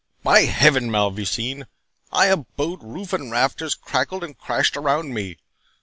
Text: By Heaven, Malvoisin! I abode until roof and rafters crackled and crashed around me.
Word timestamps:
By 0.23 0.45
Heaven, 0.45 0.89
Malvoisin! 0.89 1.67
I 2.11 2.25
abode 2.25 2.81
until 2.81 2.91
roof 2.91 3.13
and 3.13 3.31
rafters 3.31 3.75
crackled 3.75 4.23
and 4.23 4.35
crashed 4.35 4.75
around 4.75 5.13
me. 5.13 5.37